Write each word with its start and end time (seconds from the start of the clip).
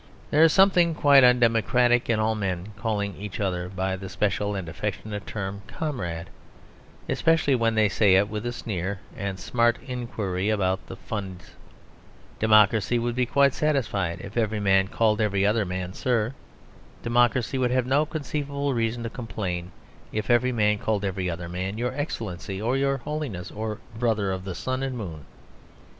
There 0.31 0.41
is 0.41 0.51
something 0.51 0.95
quite 0.95 1.23
undemocratic 1.23 2.09
in 2.09 2.19
all 2.19 2.33
men 2.33 2.73
calling 2.75 3.15
each 3.17 3.39
other 3.39 3.69
by 3.69 3.95
the 3.95 4.09
special 4.09 4.55
and 4.55 4.67
affectionate 4.67 5.27
term 5.27 5.61
"comrade"; 5.67 6.27
especially 7.07 7.53
when 7.53 7.75
they 7.75 7.87
say 7.87 8.15
it 8.15 8.27
with 8.27 8.43
a 8.47 8.51
sneer 8.51 8.99
and 9.15 9.39
smart 9.39 9.77
inquiry 9.85 10.49
about 10.49 10.87
the 10.87 10.95
funds. 10.95 11.51
Democracy 12.39 12.97
would 12.97 13.13
be 13.13 13.27
quite 13.27 13.53
satisfied 13.53 14.21
if 14.21 14.37
every 14.37 14.59
man 14.59 14.87
called 14.87 15.21
every 15.21 15.45
other 15.45 15.65
man 15.65 15.93
"sir." 15.93 16.33
Democracy 17.03 17.59
would 17.59 17.69
have 17.69 17.85
no 17.85 18.03
conceivable 18.03 18.73
reason 18.73 19.03
to 19.03 19.09
complain 19.11 19.71
if 20.11 20.31
every 20.31 20.51
man 20.51 20.79
called 20.79 21.05
every 21.05 21.29
other 21.29 21.47
man 21.47 21.77
"your 21.77 21.93
excellency" 21.93 22.59
or 22.59 22.75
"your 22.75 22.97
holiness" 22.97 23.51
or 23.51 23.77
"brother 23.99 24.31
of 24.31 24.45
the 24.45 24.55
sun 24.55 24.81
and 24.81 24.97
moon." 24.97 25.25